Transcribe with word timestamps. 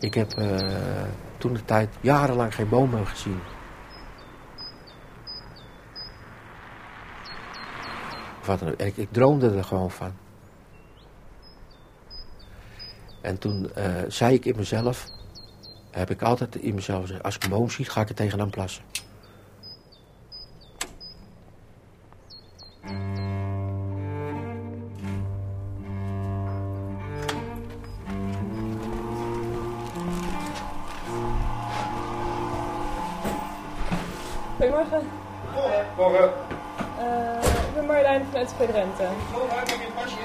Ik 0.00 0.14
heb 0.14 0.38
uh, 0.38 1.02
toen 1.38 1.52
de 1.52 1.64
tijd 1.64 1.88
jarenlang 2.00 2.54
geen 2.54 2.68
bomen 2.68 3.06
gezien. 3.06 3.40
Wat, 8.44 8.62
ik, 8.76 8.96
ik 8.96 9.08
droomde 9.10 9.50
er 9.50 9.64
gewoon 9.64 9.90
van. 9.90 10.12
En 13.22 13.38
toen 13.38 13.70
uh, 13.78 13.84
zei 14.08 14.34
ik 14.34 14.44
in 14.44 14.56
mezelf, 14.56 15.08
heb 15.90 16.10
ik 16.10 16.22
altijd 16.22 16.56
in 16.56 16.74
mezelf 16.74 17.00
gezegd, 17.00 17.22
als 17.22 17.36
ik 17.36 17.44
een 17.44 17.50
boom 17.50 17.70
zie, 17.70 17.84
ga 17.84 18.00
ik 18.00 18.08
er 18.08 18.14
tegenaan 18.14 18.50
plassen. 18.50 18.84
Goedemorgen. 34.60 35.02
Morgen. 35.96 36.30
Uh, 36.98 37.42
ik 37.68 37.74
ben 37.74 37.86
Marjolein 37.86 38.24
van 38.32 38.42
RTV 38.42 38.68
Drenthe. 38.70 39.08
Zo 39.32 39.48
uit 39.56 39.66
met 39.66 39.76
je 39.76 39.92
pasje. 39.94 40.16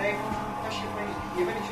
Nee, 0.00 0.14
pasje. 0.62 0.82
Je 1.36 1.44
bent 1.44 1.58
niet 1.58 1.68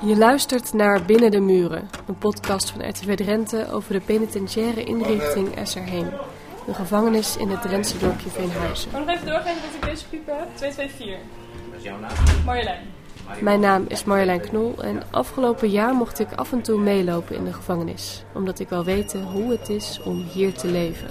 zo 0.00 0.06
Je 0.06 0.16
luistert 0.16 0.72
naar 0.72 1.04
Binnen 1.04 1.30
de 1.30 1.40
Muren, 1.40 1.90
een 2.06 2.18
podcast 2.18 2.70
van 2.70 2.88
RTV 2.88 3.16
Drenthe 3.16 3.70
over 3.70 3.92
de 3.92 4.00
penitentiaire 4.00 4.84
inrichting 4.84 5.54
Esserheen. 5.54 6.10
Een 6.66 6.74
gevangenis 6.74 7.36
in 7.36 7.50
het 7.50 7.62
Drentse 7.62 7.98
dorpje 7.98 8.30
Veenhuizen. 8.30 8.90
Ik 8.90 8.98
nog 8.98 9.08
even 9.08 9.26
doorgeven 9.26 9.62
dat 9.62 9.74
ik 9.74 9.84
deze 9.84 10.08
piepen 10.08 10.36
heb. 10.38 10.46
224. 10.54 11.18
Dat 11.70 11.78
is 11.78 11.82
jouw 11.82 11.98
naam? 11.98 12.44
Marjolein. 12.44 12.97
Mijn 13.36 13.60
naam 13.60 13.84
is 13.88 14.04
Marjolein 14.04 14.40
Knol 14.40 14.74
en 14.82 15.02
afgelopen 15.10 15.68
jaar 15.68 15.94
mocht 15.94 16.18
ik 16.18 16.32
af 16.32 16.52
en 16.52 16.62
toe 16.62 16.80
meelopen 16.80 17.36
in 17.36 17.44
de 17.44 17.52
gevangenis, 17.52 18.24
omdat 18.34 18.58
ik 18.58 18.68
wil 18.68 18.84
weten 18.84 19.22
hoe 19.22 19.50
het 19.50 19.68
is 19.68 20.00
om 20.04 20.22
hier 20.32 20.52
te 20.52 20.66
leven. 20.66 21.10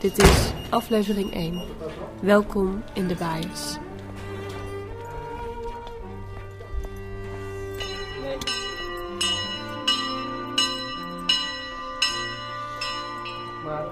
Dit 0.00 0.22
is 0.22 0.52
aflevering 0.70 1.34
1. 1.34 1.62
Welkom 2.20 2.82
in 2.92 3.06
de 3.06 3.14
bias. 3.14 3.78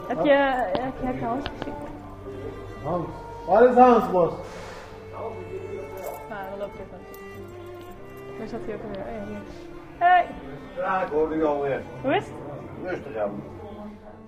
Heb 0.09 0.25
je, 0.25 0.33
heb 0.73 0.95
je, 1.01 1.07
heb 1.07 1.19
je 1.19 1.25
Hans 1.25 1.45
gezien? 1.59 1.75
Hans. 2.83 3.07
Waar 3.47 3.69
is 3.69 3.75
Hans, 3.75 4.11
bos? 4.11 4.33
Nou, 6.29 6.51
dan 6.51 6.59
loop 6.59 6.75
ik 6.75 6.81
even 6.81 7.10
Waar 8.41 8.49
zat 8.49 8.61
hij 8.65 8.75
ook 8.75 8.83
alweer? 8.83 9.01
Oh 9.01 9.13
ja, 9.13 9.27
hier. 9.27 9.43
Hey! 9.99 10.27
Ja, 10.77 11.05
ik 11.05 11.11
hoor 11.11 11.37
u 11.37 11.45
alweer. 11.45 11.83
Hoe 12.03 12.15
is 12.15 12.25
het? 12.25 12.35
Rustig 12.85 13.17
aan. 13.17 13.43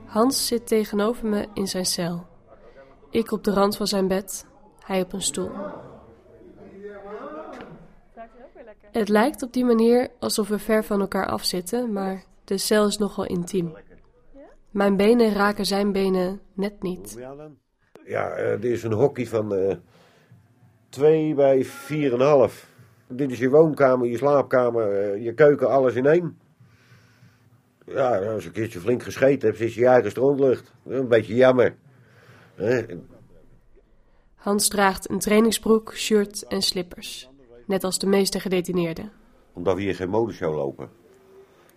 Hans 0.04 0.46
zit 0.46 0.66
tegenover 0.66 1.28
me 1.28 1.48
in 1.54 1.66
zijn 1.66 1.84
cel. 1.84 2.26
Ik 3.10 3.32
op 3.32 3.44
de 3.44 3.50
rand 3.52 3.76
van 3.76 3.86
zijn 3.86 4.08
bed, 4.08 4.46
hij 4.84 5.00
op 5.00 5.12
een 5.12 5.22
stoel. 5.22 5.50
Het 8.80 9.08
lijkt 9.08 9.42
op 9.42 9.52
die 9.52 9.64
manier 9.64 10.08
alsof 10.18 10.48
we 10.48 10.58
ver 10.58 10.84
van 10.84 11.00
elkaar 11.00 11.26
afzitten, 11.26 11.92
maar 11.92 12.24
de 12.44 12.58
cel 12.58 12.86
is 12.86 12.98
nogal 12.98 13.24
intiem. 13.24 13.76
Mijn 14.70 14.96
benen 14.96 15.32
raken 15.32 15.64
zijn 15.64 15.92
benen 15.92 16.40
net 16.52 16.82
niet. 16.82 17.16
Ja, 18.04 18.38
uh, 18.38 18.60
dit 18.60 18.72
is 18.72 18.82
een 18.82 18.92
hockey 18.92 19.26
van 19.26 19.54
uh, 19.54 19.74
2 20.88 21.34
bij 21.34 21.66
4,5. 21.66 22.71
Dit 23.16 23.30
is 23.30 23.38
je 23.38 23.50
woonkamer, 23.50 24.08
je 24.08 24.16
slaapkamer, 24.16 25.14
uh, 25.14 25.24
je 25.24 25.34
keuken, 25.34 25.68
alles 25.68 25.94
in 25.94 26.06
één. 26.06 26.38
Ja, 27.86 28.18
als 28.18 28.42
je 28.42 28.48
een 28.48 28.54
keertje 28.54 28.80
flink 28.80 29.02
gescheten 29.02 29.48
hebt, 29.48 29.60
zit 29.60 29.74
je 29.74 29.86
eigen 29.86 30.10
strontlucht. 30.10 30.72
Een 30.86 31.08
beetje 31.08 31.34
jammer. 31.34 31.74
Hans 34.34 34.68
draagt 34.68 35.10
een 35.10 35.18
trainingsbroek, 35.18 35.94
shirt 35.94 36.46
en 36.46 36.62
slippers. 36.62 37.30
Net 37.66 37.84
als 37.84 37.98
de 37.98 38.06
meeste 38.06 38.40
gedetineerden. 38.40 39.10
Omdat 39.52 39.74
we 39.74 39.80
hier 39.80 39.94
geen 39.94 40.08
modeshow 40.08 40.54
lopen. 40.54 40.88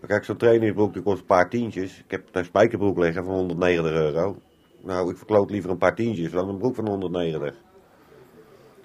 Kijk, 0.07 0.23
zo'n 0.23 0.37
trainingsbroek 0.37 0.93
die 0.93 1.01
kost 1.01 1.19
een 1.19 1.25
paar 1.25 1.49
tientjes. 1.49 1.99
Ik 1.99 2.11
heb 2.11 2.23
een 2.31 2.45
spijkerbroek 2.45 2.97
liggen 2.97 3.25
van 3.25 3.33
190 3.33 3.91
euro. 3.91 4.37
Nou, 4.81 5.11
ik 5.11 5.17
verkloot 5.17 5.49
liever 5.49 5.69
een 5.69 5.77
paar 5.77 5.95
tientjes 5.95 6.31
dan 6.31 6.49
een 6.49 6.57
broek 6.57 6.75
van 6.75 6.87
190. 6.87 7.55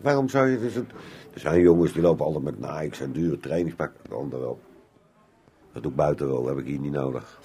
Waarom 0.01 0.29
zou 0.29 0.49
je... 0.49 0.59
Dus 0.59 0.75
het... 0.75 0.91
Er 1.35 1.41
zijn 1.41 1.61
jongens 1.61 1.93
die 1.93 2.03
lopen 2.03 2.25
altijd 2.25 2.45
met 2.45 2.59
Nike's 2.59 3.01
en 3.01 3.13
dure 3.13 3.39
trainingspakken. 3.39 4.01
De 4.09 4.15
ander 4.15 4.41
wel. 4.41 4.61
Dat 5.73 5.83
doe 5.83 5.91
ik 5.91 5.97
buiten 5.97 6.27
wel, 6.27 6.43
dat 6.43 6.49
heb 6.49 6.59
ik 6.59 6.67
hier 6.67 6.79
niet 6.79 6.93
nodig. 6.93 7.41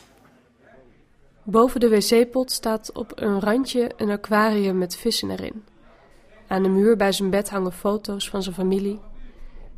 Boven 1.43 1.79
de 1.79 1.89
wc-pot 1.89 2.51
staat 2.51 2.91
op 2.91 3.11
een 3.15 3.39
randje 3.39 3.91
een 3.97 4.09
aquarium 4.09 4.77
met 4.77 4.95
vissen 4.95 5.29
erin. 5.29 5.63
Aan 6.47 6.63
de 6.63 6.69
muur 6.69 6.97
bij 6.97 7.11
zijn 7.11 7.29
bed 7.29 7.49
hangen 7.49 7.71
foto's 7.71 8.29
van 8.29 8.43
zijn 8.43 8.55
familie. 8.55 8.99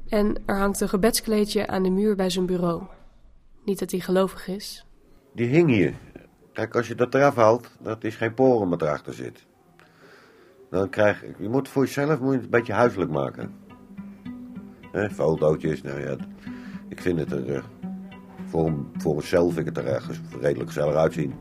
En 0.09 0.35
er 0.45 0.57
hangt 0.57 0.79
een 0.79 0.89
gebedskleedje 0.89 1.67
aan 1.67 1.83
de 1.83 1.89
muur 1.89 2.15
bij 2.15 2.29
zijn 2.29 2.45
bureau. 2.45 2.83
Niet 3.65 3.79
dat 3.79 3.91
hij 3.91 3.99
gelovig 3.99 4.47
is. 4.47 4.85
Die 5.33 5.47
hing 5.47 5.69
hier. 5.69 5.93
Kijk, 6.53 6.75
als 6.75 6.87
je 6.87 6.95
dat 6.95 7.13
eraf 7.13 7.35
haalt, 7.35 7.69
dat 7.79 8.03
is 8.03 8.15
geen 8.15 8.33
poren 8.33 8.69
wat 8.69 8.81
erachter 8.81 9.13
zit. 9.13 9.45
Dan 10.69 10.89
krijg 10.89 11.23
je, 11.39 11.49
moet 11.49 11.69
voor 11.69 11.83
jezelf 11.83 12.19
moet 12.19 12.29
je 12.29 12.35
het 12.35 12.43
een 12.43 12.49
beetje 12.49 12.73
huiselijk 12.73 13.11
maken. 13.11 13.53
He, 14.91 15.09
fotootjes, 15.09 15.81
nou 15.81 16.01
ja, 16.01 16.15
ik 16.87 17.01
vind 17.01 17.19
het 17.19 17.31
er, 17.31 17.49
uh, 17.49 17.63
voor, 18.45 18.73
voor 18.97 19.15
mezelf 19.15 19.53
vind 19.53 19.67
ik 19.67 19.75
het 19.75 19.85
er 19.85 19.93
ergens 19.93 20.19
redelijk 20.41 20.69
gezellig 20.69 20.95
uitzien. 20.95 21.33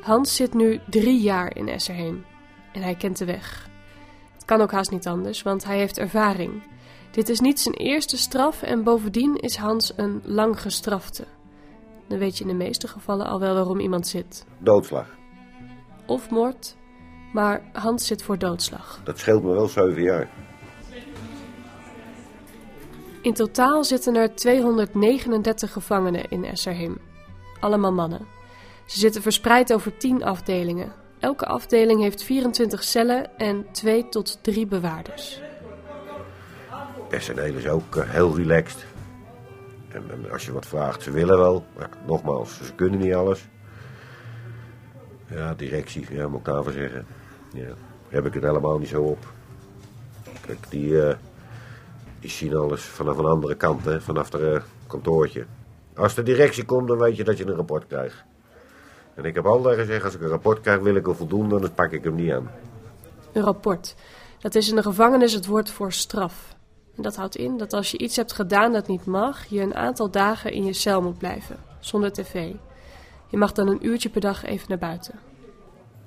Hans 0.00 0.36
zit 0.36 0.54
nu 0.54 0.80
drie 0.90 1.20
jaar 1.20 1.56
in 1.56 1.68
Esserheem 1.68 2.24
en 2.72 2.82
hij 2.82 2.94
kent 2.94 3.18
de 3.18 3.24
weg. 3.24 3.68
Het 4.34 4.44
kan 4.44 4.60
ook 4.60 4.72
haast 4.72 4.90
niet 4.90 5.06
anders, 5.06 5.42
want 5.42 5.64
hij 5.64 5.78
heeft 5.78 5.98
ervaring. 5.98 6.62
Dit 7.10 7.28
is 7.28 7.40
niet 7.40 7.60
zijn 7.60 7.74
eerste 7.74 8.16
straf 8.16 8.62
en 8.62 8.82
bovendien 8.82 9.36
is 9.36 9.56
Hans 9.56 9.92
een 9.96 10.20
lang 10.24 10.60
gestrafte. 10.60 11.24
Dan 12.08 12.18
weet 12.18 12.38
je 12.38 12.44
in 12.44 12.50
de 12.50 12.64
meeste 12.64 12.88
gevallen 12.88 13.26
al 13.26 13.40
wel 13.40 13.54
waarom 13.54 13.80
iemand 13.80 14.06
zit. 14.06 14.46
Doodslag. 14.58 15.06
Of 16.06 16.30
moord, 16.30 16.76
maar 17.32 17.62
Hans 17.72 18.06
zit 18.06 18.22
voor 18.22 18.38
doodslag. 18.38 19.00
Dat 19.04 19.18
scheelt 19.18 19.42
me 19.42 19.52
wel 19.52 19.68
zeven 19.68 20.02
jaar. 20.02 20.30
In 23.22 23.32
totaal 23.32 23.84
zitten 23.84 24.14
er 24.14 24.34
239 24.34 25.72
gevangenen 25.72 26.28
in 26.28 26.44
Esserheim. 26.44 26.98
Allemaal 27.60 27.92
mannen. 27.92 28.26
Ze 28.86 28.98
zitten 28.98 29.22
verspreid 29.22 29.72
over 29.72 29.96
10 29.96 30.24
afdelingen. 30.24 30.92
Elke 31.18 31.46
afdeling 31.46 32.00
heeft 32.00 32.22
24 32.22 32.82
cellen 32.84 33.38
en 33.38 33.66
2 33.72 34.08
tot 34.08 34.38
3 34.42 34.66
bewaarders. 34.66 35.40
Personeel 37.08 37.54
is 37.54 37.66
ook 37.66 37.96
uh, 37.96 38.10
heel 38.10 38.36
relaxed. 38.36 38.84
En, 39.94 40.30
als 40.32 40.44
je 40.44 40.52
wat 40.52 40.66
vraagt, 40.66 41.02
ze 41.02 41.10
willen 41.10 41.38
wel. 41.38 41.64
Maar 41.76 41.88
nogmaals, 42.06 42.56
ze 42.56 42.74
kunnen 42.74 43.00
niet 43.00 43.14
alles. 43.14 43.48
Ja, 45.26 45.54
directie, 45.54 46.06
ja, 46.10 46.28
moet 46.28 46.38
ik 46.38 46.44
daarvoor 46.44 46.72
zeggen. 46.72 47.06
Ja, 47.52 47.74
heb 48.08 48.26
ik 48.26 48.34
het 48.34 48.42
helemaal 48.42 48.78
niet 48.78 48.88
zo 48.88 49.02
op. 49.02 49.32
Kijk, 50.46 50.58
die, 50.68 51.14
die 52.20 52.30
zien 52.30 52.56
alles 52.56 52.82
vanaf 52.82 53.18
een 53.18 53.24
andere 53.24 53.54
kant, 53.54 53.84
hè, 53.84 54.00
vanaf 54.00 54.32
het 54.32 54.42
uh, 54.42 54.60
kantoortje. 54.86 55.46
Als 55.96 56.14
de 56.14 56.22
directie 56.22 56.64
komt, 56.64 56.88
dan 56.88 56.98
weet 56.98 57.16
je 57.16 57.24
dat 57.24 57.38
je 57.38 57.46
een 57.46 57.56
rapport 57.56 57.86
krijgt. 57.86 58.24
En 59.14 59.24
ik 59.24 59.34
heb 59.34 59.46
altijd 59.46 59.78
gezegd, 59.78 60.04
als 60.04 60.14
ik 60.14 60.20
een 60.20 60.28
rapport 60.28 60.60
krijg, 60.60 60.80
wil 60.80 60.94
ik 60.94 61.06
er 61.06 61.16
voldoen, 61.16 61.48
dan 61.48 61.74
pak 61.74 61.92
ik 61.92 62.04
hem 62.04 62.14
niet 62.14 62.32
aan. 62.32 62.50
Een 63.32 63.42
rapport. 63.42 63.94
Dat 64.38 64.54
is 64.54 64.68
in 64.68 64.76
de 64.76 64.82
gevangenis 64.82 65.32
het 65.32 65.46
woord 65.46 65.70
voor 65.70 65.92
straf. 65.92 66.54
En 66.96 67.02
dat 67.02 67.16
houdt 67.16 67.36
in 67.36 67.56
dat 67.56 67.72
als 67.72 67.90
je 67.90 67.98
iets 67.98 68.16
hebt 68.16 68.32
gedaan 68.32 68.72
dat 68.72 68.88
niet 68.88 69.04
mag, 69.04 69.44
je 69.44 69.60
een 69.60 69.74
aantal 69.74 70.10
dagen 70.10 70.52
in 70.52 70.64
je 70.64 70.72
cel 70.72 71.02
moet 71.02 71.18
blijven, 71.18 71.56
zonder 71.78 72.12
tv. 72.12 72.52
Je 73.28 73.36
mag 73.36 73.52
dan 73.52 73.68
een 73.68 73.86
uurtje 73.86 74.08
per 74.08 74.20
dag 74.20 74.44
even 74.44 74.66
naar 74.68 74.78
buiten. 74.78 75.12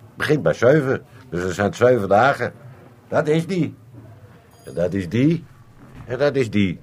Het 0.08 0.16
begint 0.16 0.44
bij 0.44 0.54
zeven, 0.54 1.06
dus 1.30 1.44
er 1.44 1.54
zijn 1.54 1.74
zeven 1.74 2.10
dagen. 2.10 2.54
Dat 3.08 3.28
is 3.28 3.48
die. 3.48 3.76
En 4.66 4.74
dat 4.74 4.94
is 4.94 5.10
die. 5.10 5.46
En 6.06 6.18
dat 6.18 6.36
is 6.36 6.50
die. 6.50 6.80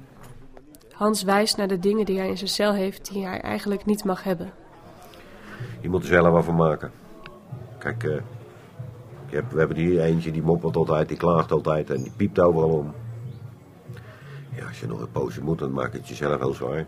Hans 0.92 1.22
wijst 1.22 1.56
naar 1.56 1.68
de 1.68 1.78
dingen 1.78 2.04
die 2.04 2.18
hij 2.18 2.28
in 2.28 2.36
zijn 2.36 2.50
cel 2.50 2.72
heeft 2.72 3.12
die 3.12 3.24
hij 3.24 3.40
eigenlijk 3.40 3.84
niet 3.84 4.04
mag 4.04 4.22
hebben. 4.22 4.52
Je 5.80 5.88
moet 5.88 6.02
er 6.02 6.08
zelf 6.08 6.28
wat 6.28 6.44
van 6.44 6.56
maken. 6.56 6.90
Kijk, 7.78 8.02
uh, 8.02 8.20
heb, 9.34 9.50
we 9.50 9.58
hebben 9.58 9.76
hier 9.76 10.00
eentje 10.00 10.30
die 10.30 10.42
moppert 10.42 10.76
altijd, 10.76 11.08
die 11.08 11.16
klaagt 11.16 11.52
altijd 11.52 11.90
en 11.90 12.02
die 12.02 12.12
piept 12.16 12.40
overal 12.40 12.70
om. 12.70 12.94
Ja, 14.56 14.66
als 14.66 14.80
je 14.80 14.86
nog 14.86 15.00
een 15.00 15.10
poosje 15.10 15.42
moet, 15.42 15.58
dan 15.58 15.72
maakt 15.72 15.92
het 15.92 16.08
jezelf 16.08 16.40
heel 16.40 16.54
zwaar. 16.54 16.86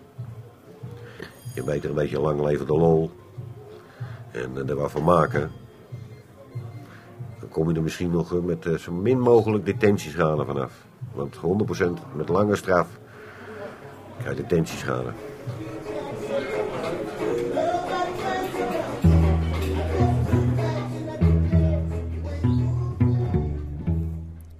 Je 1.54 1.62
beter 1.62 1.88
een 1.88 1.96
beetje 1.96 2.20
lang 2.20 2.40
leven 2.40 2.66
de 2.66 2.76
lol. 2.76 3.10
En 4.32 4.68
er 4.68 4.76
wat 4.76 4.90
van 4.90 5.04
maken. 5.04 5.50
Dan 7.40 7.48
kom 7.48 7.68
je 7.68 7.76
er 7.76 7.82
misschien 7.82 8.10
nog 8.10 8.34
eh, 8.34 8.40
met 8.40 8.66
eh, 8.66 8.74
zo 8.74 8.92
min 8.92 9.20
mogelijk 9.20 9.64
detentieschade 9.64 10.44
vanaf. 10.44 10.86
Want 11.14 11.36
100% 11.36 12.16
met 12.16 12.28
lange 12.28 12.56
straf 12.56 12.88
krijg 14.18 14.36
je 14.36 14.42
detentieschade. 14.42 15.12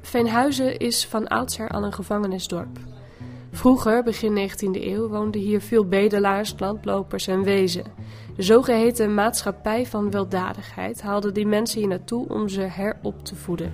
Veenhuizen 0.01 0.79
is 0.79 1.07
van 1.07 1.29
oudsher 1.29 1.69
al 1.69 1.85
een 1.85 1.93
gevangenisdorp. 1.93 2.79
Vroeger, 3.57 4.03
begin 4.03 4.51
19e 4.51 4.83
eeuw, 4.83 5.09
woonden 5.09 5.41
hier 5.41 5.61
veel 5.61 5.85
bedelaars, 5.85 6.55
landlopers 6.59 7.27
en 7.27 7.43
wezen. 7.43 7.85
De 8.37 8.43
zogeheten 8.43 9.15
maatschappij 9.15 9.87
van 9.87 10.11
weldadigheid 10.11 11.03
haalde 11.03 11.33
die 11.33 11.47
mensen 11.47 11.79
hier 11.79 11.89
naartoe 11.89 12.29
om 12.29 12.49
ze 12.49 12.61
herop 12.61 13.25
te 13.25 13.35
voeden. 13.35 13.73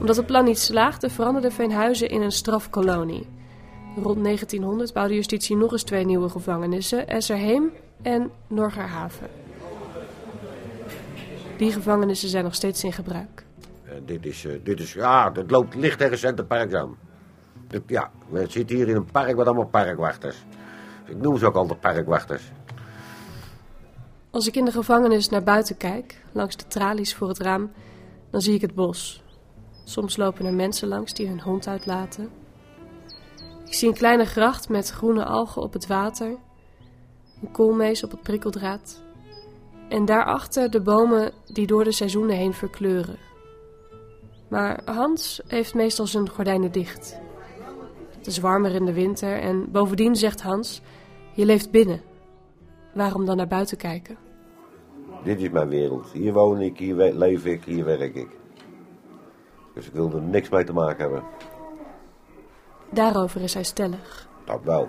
Omdat 0.00 0.16
het 0.16 0.26
plan 0.26 0.44
niet 0.44 0.58
slaagde, 0.58 1.10
veranderde 1.10 1.50
Veenhuizen 1.50 2.08
in 2.08 2.22
een 2.22 2.32
strafkolonie. 2.32 3.26
Rond 4.02 4.24
1900 4.24 4.92
bouwde 4.92 5.14
justitie 5.14 5.56
nog 5.56 5.72
eens 5.72 5.82
twee 5.82 6.04
nieuwe 6.04 6.28
gevangenissen, 6.28 7.08
Esserheem 7.08 7.70
en 8.02 8.30
Norgerhaven. 8.48 9.28
Die 11.56 11.72
gevangenissen 11.72 12.28
zijn 12.28 12.44
nog 12.44 12.54
steeds 12.54 12.84
in 12.84 12.92
gebruik. 12.92 13.44
Uh, 13.92 13.98
dit, 14.04 14.26
is, 14.26 14.44
uh, 14.44 14.60
dit 14.62 14.80
is, 14.80 14.92
ja, 14.92 15.30
dat 15.30 15.50
loopt 15.50 15.74
licht 15.74 15.98
tegen 15.98 16.18
Centerpark 16.18 16.74
aan. 16.74 16.96
Ja, 17.86 18.10
we 18.28 18.46
zitten 18.48 18.76
hier 18.76 18.88
in 18.88 18.96
een 18.96 19.10
park 19.10 19.36
met 19.36 19.46
allemaal 19.46 19.66
parkwachters. 19.66 20.44
Ik 21.06 21.16
noem 21.16 21.38
ze 21.38 21.46
ook 21.46 21.54
altijd 21.54 21.80
parkwachters. 21.80 22.52
Als 24.30 24.46
ik 24.46 24.56
in 24.56 24.64
de 24.64 24.72
gevangenis 24.72 25.28
naar 25.28 25.42
buiten 25.42 25.76
kijk, 25.76 26.24
langs 26.32 26.56
de 26.56 26.66
tralies 26.66 27.14
voor 27.14 27.28
het 27.28 27.38
raam, 27.38 27.70
dan 28.30 28.40
zie 28.40 28.54
ik 28.54 28.60
het 28.60 28.74
bos. 28.74 29.22
Soms 29.84 30.16
lopen 30.16 30.46
er 30.46 30.54
mensen 30.54 30.88
langs 30.88 31.14
die 31.14 31.28
hun 31.28 31.40
hond 31.40 31.66
uitlaten. 31.66 32.28
Ik 33.64 33.74
zie 33.74 33.88
een 33.88 33.94
kleine 33.94 34.24
gracht 34.24 34.68
met 34.68 34.90
groene 34.90 35.24
algen 35.24 35.62
op 35.62 35.72
het 35.72 35.86
water, 35.86 36.36
een 37.42 37.50
koolmees 37.52 38.04
op 38.04 38.10
het 38.10 38.22
prikkeldraad 38.22 39.02
en 39.88 40.04
daarachter 40.04 40.70
de 40.70 40.80
bomen 40.80 41.32
die 41.46 41.66
door 41.66 41.84
de 41.84 41.92
seizoenen 41.92 42.36
heen 42.36 42.54
verkleuren. 42.54 43.16
Maar 44.52 44.80
Hans 44.84 45.40
heeft 45.46 45.74
meestal 45.74 46.06
zijn 46.06 46.28
gordijnen 46.28 46.72
dicht. 46.72 47.20
Het 48.16 48.26
is 48.26 48.38
warmer 48.38 48.74
in 48.74 48.84
de 48.84 48.92
winter 48.92 49.40
en 49.40 49.70
bovendien 49.70 50.16
zegt 50.16 50.42
Hans: 50.42 50.82
Je 51.34 51.44
leeft 51.44 51.70
binnen. 51.70 52.00
Waarom 52.94 53.26
dan 53.26 53.36
naar 53.36 53.46
buiten 53.46 53.76
kijken? 53.76 54.16
Dit 55.24 55.40
is 55.40 55.50
mijn 55.50 55.68
wereld. 55.68 56.10
Hier 56.10 56.32
woon 56.32 56.60
ik, 56.60 56.78
hier 56.78 56.94
leef 56.94 57.44
ik, 57.44 57.64
hier 57.64 57.84
werk 57.84 58.14
ik. 58.14 58.28
Dus 59.74 59.86
ik 59.86 59.92
wil 59.92 60.12
er 60.12 60.22
niks 60.22 60.48
mee 60.48 60.64
te 60.64 60.72
maken 60.72 61.00
hebben. 61.00 61.22
Daarover 62.90 63.40
is 63.40 63.54
hij 63.54 63.64
stellig. 63.64 64.28
Dat 64.44 64.60
wel. 64.62 64.88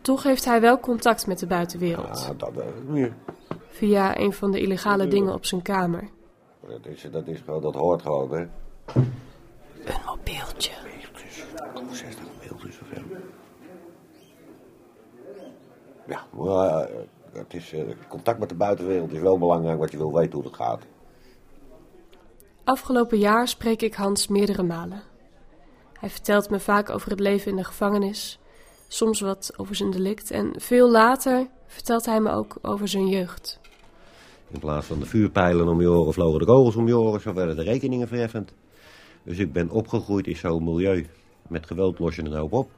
Toch 0.00 0.22
heeft 0.22 0.44
hij 0.44 0.60
wel 0.60 0.80
contact 0.80 1.26
met 1.26 1.38
de 1.38 1.46
buitenwereld. 1.46 2.26
Ja, 2.26 2.34
dat 2.34 2.52
wel. 2.54 3.08
Via 3.68 4.18
een 4.18 4.32
van 4.32 4.50
de 4.50 4.60
illegale 4.60 5.08
dingen 5.08 5.34
op 5.34 5.44
zijn 5.44 5.62
kamer. 5.62 6.08
Dat 6.68 6.86
is, 6.86 7.08
dat 7.10 7.26
is 7.26 7.40
gewoon, 7.40 7.62
dat 7.62 7.74
hoort 7.74 8.02
gewoon, 8.02 8.30
hè. 8.30 8.46
Een 8.94 10.00
mobieltje. 10.06 10.72
60 11.92 12.24
mailtjes 12.38 12.78
of 12.80 12.86
zo. 12.94 13.02
Ja, 16.06 16.26
maar 16.30 16.90
uh, 16.90 16.96
het 17.32 17.54
is, 17.54 17.72
uh, 17.72 17.82
contact 18.08 18.38
met 18.38 18.48
de 18.48 18.54
buitenwereld 18.54 19.12
is 19.12 19.20
wel 19.20 19.38
belangrijk, 19.38 19.78
wat 19.78 19.90
je 19.90 19.96
wil 19.96 20.12
weten 20.12 20.32
hoe 20.32 20.44
het 20.44 20.54
gaat. 20.54 20.82
Afgelopen 22.64 23.18
jaar 23.18 23.48
spreek 23.48 23.82
ik 23.82 23.94
Hans 23.94 24.28
meerdere 24.28 24.62
malen. 24.62 25.02
Hij 25.92 26.10
vertelt 26.10 26.50
me 26.50 26.60
vaak 26.60 26.90
over 26.90 27.10
het 27.10 27.20
leven 27.20 27.50
in 27.50 27.56
de 27.56 27.64
gevangenis, 27.64 28.38
soms 28.88 29.20
wat 29.20 29.52
over 29.56 29.74
zijn 29.74 29.90
delict 29.90 30.30
en 30.30 30.52
veel 30.56 30.90
later 30.90 31.46
vertelt 31.66 32.06
hij 32.06 32.20
me 32.20 32.30
ook 32.30 32.58
over 32.62 32.88
zijn 32.88 33.08
jeugd. 33.08 33.60
In 34.50 34.60
plaats 34.60 34.86
van 34.86 34.98
de 34.98 35.06
vuurpijlen 35.06 35.68
om 35.68 35.80
je 35.80 35.88
oren 35.88 36.12
vlogen 36.12 36.38
de 36.38 36.46
kogels 36.46 36.76
om 36.76 36.86
je 36.86 36.98
oren, 36.98 37.20
zo 37.20 37.32
werden 37.32 37.56
de 37.56 37.62
rekeningen 37.62 38.08
verheffend. 38.08 38.52
Dus 39.22 39.38
ik 39.38 39.52
ben 39.52 39.70
opgegroeid 39.70 40.26
in 40.26 40.36
zo'n 40.36 40.64
milieu. 40.64 41.06
Met 41.48 41.66
geweld 41.66 41.98
los 41.98 42.16
je 42.16 42.22
een 42.22 42.32
hoop 42.32 42.52
op. 42.52 42.70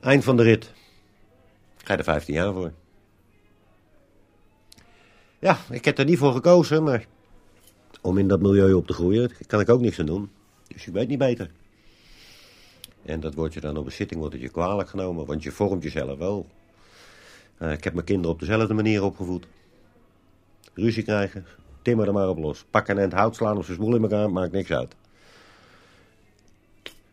Eind 0.00 0.24
van 0.24 0.36
de 0.36 0.42
rit. 0.42 0.72
Ga 1.76 1.92
je 1.92 1.98
er 1.98 2.04
15 2.04 2.34
jaar 2.34 2.52
voor. 2.52 2.72
Ja, 5.38 5.58
ik 5.70 5.84
heb 5.84 5.98
er 5.98 6.04
niet 6.04 6.18
voor 6.18 6.32
gekozen, 6.32 6.82
maar 6.82 7.06
om 8.00 8.18
in 8.18 8.28
dat 8.28 8.40
milieu 8.40 8.72
op 8.72 8.86
te 8.86 8.92
groeien, 8.92 9.30
kan 9.46 9.60
ik 9.60 9.68
ook 9.68 9.80
niks 9.80 9.98
aan 9.98 10.06
doen. 10.06 10.30
Dus 10.68 10.84
je 10.84 10.90
weet 10.90 11.08
niet 11.08 11.18
beter. 11.18 11.50
En 13.04 13.20
dat 13.20 13.34
wordt 13.34 13.54
je 13.54 13.60
dan 13.60 13.76
op 13.76 13.86
een 13.86 13.92
zitting 13.92 14.20
wordt 14.20 14.34
het 14.34 14.44
je 14.44 14.50
kwalijk 14.50 14.88
genomen, 14.88 15.26
want 15.26 15.42
je 15.42 15.50
vormt 15.50 15.82
jezelf 15.82 16.18
wel. 16.18 16.46
Uh, 17.58 17.72
ik 17.72 17.84
heb 17.84 17.92
mijn 17.92 18.06
kinderen 18.06 18.32
op 18.32 18.40
dezelfde 18.40 18.74
manier 18.74 19.02
opgevoed. 19.02 19.46
Ruzie 20.74 21.02
krijgen, 21.02 21.46
timmer 21.82 22.06
er 22.06 22.12
maar 22.12 22.28
op 22.28 22.38
los. 22.38 22.64
Pakken 22.70 22.98
en 22.98 23.12
hout 23.12 23.36
slaan 23.36 23.56
of 23.56 23.64
ze 23.64 23.72
smoel 23.72 23.94
in 23.94 24.02
elkaar, 24.02 24.30
maakt 24.30 24.52
niks 24.52 24.70
uit. 24.70 24.94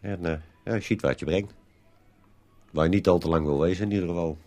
En 0.02 0.20
uh, 0.22 0.34
ja, 0.64 0.74
je 0.74 0.82
ziet 0.82 1.02
wat 1.02 1.20
je 1.20 1.26
brengt. 1.26 1.54
Waar 2.72 2.84
je 2.84 2.90
niet 2.90 3.08
al 3.08 3.20
te 3.20 3.30
lang 3.30 3.46
wil 3.46 3.60
wezen 3.60 3.86
in 3.86 3.92
ieder 3.92 4.08
geval. 4.08 4.38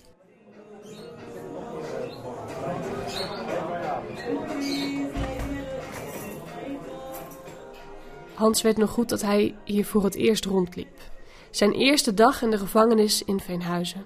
Hans 8.34 8.62
weet 8.62 8.76
nog 8.76 8.90
goed 8.90 9.08
dat 9.08 9.22
hij 9.22 9.54
hier 9.64 9.84
voor 9.84 10.04
het 10.04 10.14
eerst 10.14 10.44
rondliep. 10.44 10.98
Zijn 11.50 11.72
eerste 11.72 12.14
dag 12.14 12.42
in 12.42 12.50
de 12.50 12.58
gevangenis 12.58 13.24
in 13.24 13.40
Veenhuizen. 13.40 14.04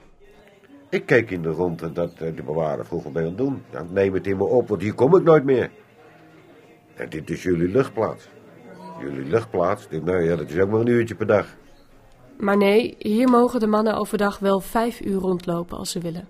Ik 0.88 1.06
keek 1.06 1.30
in 1.30 1.42
de 1.42 1.48
rond 1.48 1.82
en 1.82 1.92
dat 1.92 2.18
de 2.18 2.42
bewaarder 2.44 2.86
vroeg 2.86 3.02
wat 3.02 3.12
ben 3.12 3.22
je 3.22 3.28
aan 3.28 3.34
het 3.34 3.44
doen. 3.44 3.62
Ja, 3.72 3.86
neem 3.90 4.14
het 4.14 4.26
in 4.26 4.36
me 4.36 4.44
op, 4.44 4.68
want 4.68 4.82
hier 4.82 4.94
kom 4.94 5.16
ik 5.16 5.22
nooit 5.22 5.44
meer. 5.44 5.70
En 6.94 7.08
dit 7.08 7.30
is 7.30 7.42
jullie 7.42 7.68
luchtplaats. 7.68 8.28
Jullie 9.00 9.24
luchtplaats, 9.24 9.88
nou 9.90 10.22
ja, 10.22 10.36
dat 10.36 10.50
is 10.50 10.58
ook 10.58 10.70
maar 10.70 10.80
een 10.80 10.86
uurtje 10.86 11.14
per 11.14 11.26
dag. 11.26 11.46
Maar 12.38 12.56
nee, 12.56 12.96
hier 12.98 13.28
mogen 13.28 13.60
de 13.60 13.66
mannen 13.66 13.94
overdag 13.94 14.38
wel 14.38 14.60
vijf 14.60 15.00
uur 15.00 15.20
rondlopen 15.20 15.78
als 15.78 15.90
ze 15.90 15.98
willen. 15.98 16.28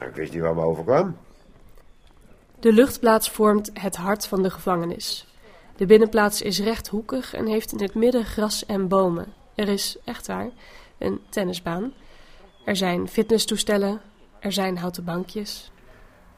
Ik 0.00 0.14
wist 0.14 0.32
niet 0.32 0.42
waar 0.42 0.54
me 0.54 0.62
overkwam. 0.62 1.16
De 2.60 2.72
luchtplaats 2.72 3.30
vormt 3.30 3.70
het 3.74 3.96
hart 3.96 4.26
van 4.26 4.42
de 4.42 4.50
gevangenis. 4.50 5.26
De 5.76 5.86
binnenplaats 5.86 6.42
is 6.42 6.60
rechthoekig 6.60 7.34
en 7.34 7.46
heeft 7.46 7.72
in 7.72 7.82
het 7.82 7.94
midden 7.94 8.24
gras 8.24 8.66
en 8.66 8.88
bomen. 8.88 9.26
Er 9.54 9.68
is, 9.68 9.96
echt 10.04 10.26
waar, 10.26 10.48
een 10.98 11.20
tennisbaan. 11.28 11.92
Er 12.64 12.76
zijn 12.76 13.08
fitnesstoestellen. 13.08 14.00
Er 14.40 14.52
zijn 14.52 14.78
houten 14.78 15.04
bankjes. 15.04 15.72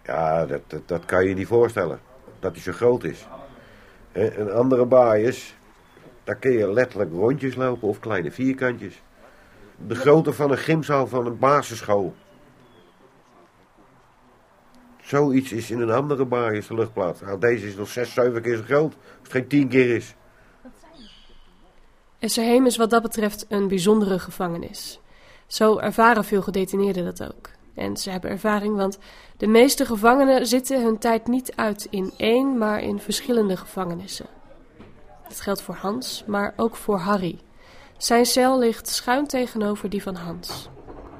Ja, 0.05 0.47
dat, 0.47 0.61
dat, 0.67 0.89
dat 0.89 1.05
kan 1.05 1.25
je 1.25 1.35
niet 1.35 1.47
voorstellen. 1.47 2.01
Dat 2.39 2.53
hij 2.53 2.63
zo 2.63 2.73
groot 2.73 3.05
is. 3.05 3.27
En 4.13 4.55
andere 4.55 4.85
baaiers, 4.85 5.55
daar 6.25 6.37
kun 6.37 6.51
je 6.51 6.73
letterlijk 6.73 7.13
rondjes 7.13 7.55
lopen 7.55 7.89
of 7.89 8.01
kleine 8.01 8.31
vierkantjes. 8.31 9.03
De 9.87 9.95
grootte 9.95 10.33
van 10.33 10.51
een 10.51 10.59
gymzaal 10.59 11.07
van 11.07 11.27
een 11.27 11.39
basisschool. 11.39 12.15
Zoiets 15.03 15.53
is 15.53 15.71
in 15.71 15.81
een 15.81 15.91
andere 15.91 16.25
baaiers 16.25 16.67
de 16.67 16.75
luchtplaats. 16.75 17.21
Nou, 17.21 17.39
deze 17.39 17.67
is 17.67 17.77
nog 17.77 17.89
zes, 17.89 18.13
zeven 18.13 18.43
keer 18.43 18.57
zo 18.57 18.63
groot. 18.63 18.95
Als 18.95 19.23
het 19.23 19.33
geen 19.33 19.47
tien 19.47 19.69
keer 19.69 19.95
is. 19.95 20.15
Esserheem 22.19 22.67
is 22.67 22.77
wat 22.77 22.91
dat 22.91 23.03
betreft 23.03 23.47
een 23.49 23.69
bijzondere 23.69 24.19
gevangenis. 24.19 25.01
Zo 25.47 25.79
ervaren 25.79 26.25
veel 26.25 26.43
gedetineerden 26.43 27.05
dat 27.05 27.23
ook. 27.23 27.51
En 27.81 27.97
ze 27.97 28.11
hebben 28.11 28.31
ervaring, 28.31 28.77
want 28.77 28.99
de 29.37 29.47
meeste 29.47 29.85
gevangenen 29.85 30.47
zitten 30.47 30.83
hun 30.83 30.99
tijd 30.99 31.27
niet 31.27 31.53
uit 31.57 31.87
in 31.91 32.13
één, 32.17 32.59
maar 32.59 32.81
in 32.83 33.01
verschillende 33.01 33.57
gevangenissen. 33.57 34.27
Dat 35.29 35.41
geldt 35.41 35.63
voor 35.63 35.75
Hans, 35.75 36.25
maar 36.27 36.53
ook 36.57 36.77
voor 36.77 36.99
Harry. 36.99 37.39
Zijn 37.97 38.27
cel 38.27 38.59
ligt 38.59 38.89
schuin 38.89 39.27
tegenover 39.27 39.91
die 39.91 40.03
van 40.03 40.15
Hans. 40.15 40.69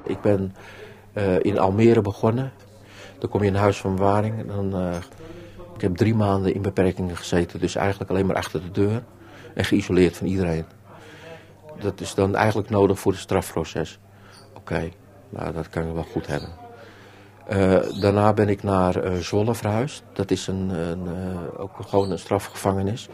Ik 0.03 0.21
ben 0.21 0.55
uh, 1.13 1.39
in 1.39 1.59
Almere 1.59 2.01
begonnen. 2.01 2.51
Dan 3.19 3.29
kom 3.29 3.41
je 3.41 3.47
in 3.47 3.55
huis 3.55 3.77
van 3.77 3.95
bewaring. 3.95 4.47
Dan, 4.47 4.81
uh, 4.81 4.95
ik 5.75 5.81
heb 5.81 5.95
drie 5.95 6.15
maanden 6.15 6.53
in 6.53 6.61
beperkingen 6.61 7.17
gezeten, 7.17 7.59
dus 7.59 7.75
eigenlijk 7.75 8.09
alleen 8.09 8.25
maar 8.25 8.35
achter 8.35 8.61
de 8.61 8.71
deur. 8.71 9.03
En 9.53 9.65
geïsoleerd 9.65 10.17
van 10.17 10.27
iedereen. 10.27 10.65
Dat 11.79 12.01
is 12.01 12.13
dan 12.13 12.35
eigenlijk 12.35 12.69
nodig 12.69 12.99
voor 12.99 13.11
het 13.11 13.21
strafproces. 13.21 13.99
Oké, 14.53 14.89
nou 15.31 15.53
dat 15.53 15.69
kan 15.69 15.87
ik 15.87 15.93
wel 15.93 16.05
goed 16.11 16.27
hebben. 16.27 16.49
Uh, 17.51 18.01
daarna 18.01 18.33
ben 18.33 18.49
ik 18.49 18.63
naar 18.63 19.05
uh, 19.05 19.17
Zwolle 19.17 19.55
verhuisd. 19.55 20.03
Dat 20.13 20.31
is 20.31 20.47
een, 20.47 20.69
een 20.69 21.05
uh, 21.05 21.59
ook 21.61 21.71
gewoon 21.87 22.11
een 22.11 22.19
strafgevangenis. 22.19 23.09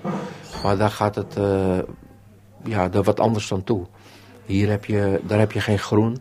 Maar 0.63 0.77
daar 0.77 0.91
gaat 0.91 1.15
het 1.15 1.35
ja, 2.63 2.89
daar 2.89 3.03
wat 3.03 3.19
anders 3.19 3.47
dan 3.47 3.63
toe. 3.63 3.85
Hier 4.45 4.69
heb 4.69 4.85
je, 4.85 5.21
daar 5.23 5.39
heb 5.39 5.51
je 5.51 5.61
geen 5.61 5.79
groen. 5.79 6.17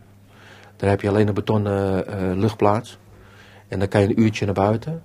Daar 0.75 0.89
heb 0.89 1.01
je 1.01 1.09
alleen 1.09 1.27
een 1.27 1.33
betonnen 1.33 2.39
luchtplaats. 2.39 2.97
En 3.67 3.79
dan 3.79 3.87
kan 3.87 4.01
je 4.01 4.07
een 4.07 4.21
uurtje 4.21 4.45
naar 4.45 4.53
buiten. 4.53 5.03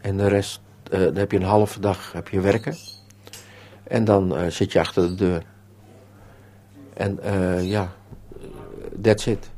En 0.00 0.16
de 0.16 0.28
rest, 0.28 0.60
eh, 0.90 1.00
dan 1.00 1.16
heb 1.16 1.30
je 1.30 1.36
een 1.36 1.42
halve 1.42 1.80
dag 1.80 2.12
heb 2.12 2.28
je 2.28 2.40
werken. 2.40 2.76
En 3.84 4.04
dan 4.04 4.36
eh, 4.36 4.50
zit 4.50 4.72
je 4.72 4.80
achter 4.80 5.08
de 5.08 5.14
deur. 5.14 5.42
En 6.94 7.22
eh, 7.22 7.68
ja, 7.70 7.92
that's 9.02 9.26
it. 9.26 9.50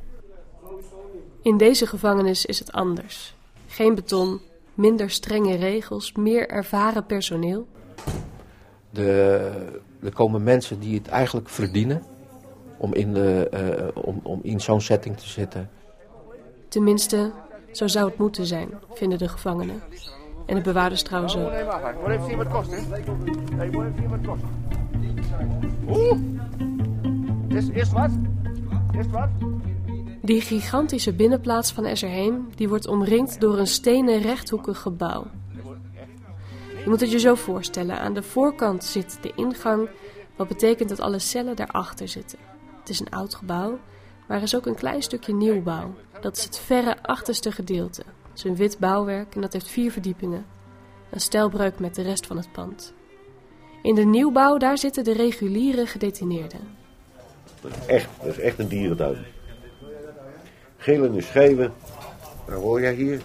In 1.45 1.57
deze 1.57 1.87
gevangenis 1.87 2.47
is 2.47 2.59
het 2.59 2.73
anders. 2.73 3.35
Geen 3.67 3.95
beton, 3.95 4.41
minder 4.75 5.11
strenge 5.11 5.57
regels, 5.57 6.13
meer 6.13 6.49
ervaren 6.49 7.07
personeel. 7.07 7.67
De, 8.91 9.81
er 10.03 10.13
komen 10.13 10.43
mensen 10.43 10.81
die 10.81 10.95
het 10.95 11.09
eigenlijk 11.09 11.49
verdienen 11.49 12.03
om 12.77 12.95
in, 12.95 13.15
de, 13.15 13.49
eh, 13.49 14.05
om, 14.05 14.21
om 14.23 14.41
in 14.43 14.61
zo'n 14.61 14.81
setting 14.81 15.17
te 15.17 15.29
zitten. 15.29 15.71
Tenminste, 16.69 17.33
zo 17.73 17.87
zou 17.87 18.09
het 18.09 18.19
moeten 18.19 18.47
zijn, 18.47 18.69
vinden 18.93 19.19
de 19.19 19.29
gevangenen. 19.29 19.83
En 20.47 20.55
de 20.55 20.61
bewaarders 20.61 21.03
trouwens 21.03 21.37
ook. 21.37 21.51
Moet 22.01 22.11
even 22.11 22.25
zien 22.27 22.37
wat 22.37 22.47
het 22.47 22.55
kost, 22.55 22.71
hè? 22.71 22.81
Nee, 23.57 23.71
moet 23.71 23.85
even 23.85 23.95
zien 23.99 24.09
wat 24.09 24.19
het 24.19 24.27
kost. 24.27 24.43
Oeh! 25.89 26.19
Eerst, 27.49 27.69
eerst 27.69 27.93
wat? 27.93 28.11
Eerst 28.93 29.11
wat? 29.11 29.29
Die 30.25 30.41
gigantische 30.41 31.13
binnenplaats 31.13 31.73
van 31.73 31.85
Esserheem 31.85 32.49
die 32.55 32.69
wordt 32.69 32.87
omringd 32.87 33.41
door 33.41 33.59
een 33.59 33.67
stenen 33.67 34.21
rechthoekig 34.21 34.79
gebouw. 34.79 35.27
Je 36.83 36.85
moet 36.87 37.01
het 37.01 37.11
je 37.11 37.19
zo 37.19 37.35
voorstellen. 37.35 37.99
Aan 37.99 38.15
de 38.15 38.23
voorkant 38.23 38.85
zit 38.85 39.19
de 39.21 39.33
ingang, 39.35 39.89
wat 40.37 40.49
betekent 40.49 40.89
dat 40.89 41.01
alle 41.01 41.19
cellen 41.19 41.57
daarachter 41.57 42.09
zitten. 42.09 42.39
Het 42.81 42.89
is 42.89 43.01
een 43.01 43.11
oud 43.11 43.35
gebouw, 43.35 43.79
maar 44.29 44.37
er 44.37 44.43
is 44.43 44.57
ook 44.57 44.67
een 44.67 44.75
klein 44.75 45.03
stukje 45.03 45.35
nieuwbouw. 45.35 45.95
Dat 46.21 46.37
is 46.37 46.45
het 46.45 46.59
verre 46.59 47.03
achterste 47.03 47.53
gedeelte. 47.53 48.03
Het 48.29 48.39
is 48.39 48.45
een 48.45 48.57
wit 48.57 48.79
bouwwerk 48.79 49.35
en 49.35 49.41
dat 49.41 49.53
heeft 49.53 49.69
vier 49.69 49.91
verdiepingen. 49.91 50.47
Een 51.11 51.21
stijlbreuk 51.21 51.79
met 51.79 51.95
de 51.95 52.03
rest 52.03 52.27
van 52.27 52.37
het 52.37 52.53
pand. 52.53 52.95
In 53.83 53.95
de 53.95 54.05
nieuwbouw, 54.05 54.57
daar 54.57 54.79
zitten 54.79 55.05
de 55.05 55.13
reguliere 55.13 55.87
gedetineerden. 55.87 56.61
Dat 57.61 57.71
is 57.71 57.87
echt, 57.87 58.09
dat 58.19 58.27
is 58.27 58.39
echt 58.39 58.59
een 58.59 58.69
dierentuin. 58.69 59.34
Gillende 60.85 61.21
schreeuwen. 61.21 61.73
Wat 62.47 62.63
hoor 62.63 62.81
jij 62.81 62.95
hier? 62.95 63.21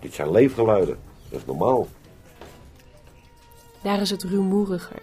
Dit 0.00 0.14
zijn 0.14 0.30
leefgeluiden. 0.30 0.98
Dat 1.30 1.40
is 1.40 1.46
normaal. 1.46 1.86
Daar 3.82 4.00
is 4.00 4.10
het 4.10 4.22
rumoeriger. 4.22 5.02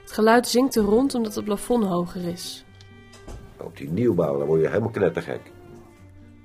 Het 0.00 0.12
geluid 0.12 0.48
zingt 0.48 0.74
er 0.74 0.82
rond 0.82 1.14
omdat 1.14 1.34
het 1.34 1.44
plafond 1.44 1.84
hoger 1.84 2.24
is. 2.24 2.64
Op 3.56 3.76
die 3.76 3.88
nieuwbouw, 3.88 4.38
dan 4.38 4.46
word 4.46 4.60
je 4.60 4.68
helemaal 4.68 4.90
knettergek. 4.90 5.40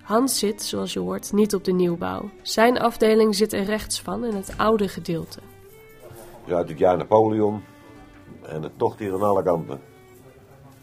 Hans 0.01 0.39
zit, 0.39 0.63
zoals 0.63 0.93
je 0.93 0.99
hoort, 0.99 1.33
niet 1.33 1.55
op 1.55 1.63
de 1.63 1.73
nieuwbouw. 1.73 2.29
Zijn 2.41 2.79
afdeling 2.79 3.35
zit 3.35 3.53
er 3.53 3.63
rechts 3.63 4.01
van 4.01 4.25
in 4.25 4.35
het 4.35 4.53
oude 4.57 4.87
gedeelte. 4.87 5.39
Dus 6.45 6.53
uit 6.55 6.69
het 6.69 6.77
jaar 6.77 6.97
Napoleon. 6.97 7.63
En 8.41 8.63
het 8.63 8.77
tocht 8.77 8.99
hier 8.99 9.13
aan 9.13 9.21
alle 9.21 9.43
kanten. 9.43 9.81